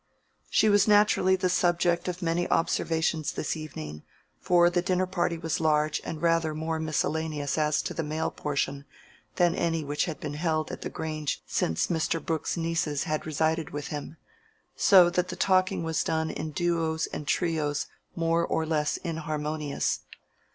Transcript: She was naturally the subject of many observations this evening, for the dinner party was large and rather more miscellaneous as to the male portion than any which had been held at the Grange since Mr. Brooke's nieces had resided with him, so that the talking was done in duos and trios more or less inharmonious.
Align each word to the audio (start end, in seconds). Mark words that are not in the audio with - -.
She 0.49 0.67
was 0.67 0.87
naturally 0.87 1.35
the 1.35 1.47
subject 1.47 2.07
of 2.07 2.23
many 2.23 2.49
observations 2.49 3.31
this 3.33 3.55
evening, 3.55 4.01
for 4.39 4.67
the 4.67 4.81
dinner 4.81 5.05
party 5.05 5.37
was 5.37 5.59
large 5.59 6.01
and 6.03 6.23
rather 6.23 6.55
more 6.55 6.79
miscellaneous 6.79 7.55
as 7.55 7.83
to 7.83 7.93
the 7.93 8.01
male 8.01 8.31
portion 8.31 8.85
than 9.35 9.53
any 9.53 9.83
which 9.83 10.05
had 10.05 10.19
been 10.19 10.33
held 10.33 10.71
at 10.71 10.81
the 10.81 10.89
Grange 10.89 11.43
since 11.45 11.85
Mr. 11.85 12.19
Brooke's 12.19 12.57
nieces 12.57 13.03
had 13.03 13.27
resided 13.27 13.69
with 13.69 13.89
him, 13.89 14.17
so 14.75 15.07
that 15.11 15.27
the 15.27 15.35
talking 15.35 15.83
was 15.83 16.03
done 16.03 16.31
in 16.31 16.49
duos 16.49 17.05
and 17.13 17.27
trios 17.27 17.85
more 18.15 18.43
or 18.43 18.65
less 18.65 18.97
inharmonious. 19.03 19.99